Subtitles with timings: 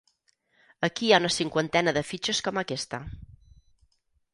[0.87, 3.05] Aquí hi ha una cinquantena de fitxes com aquesta.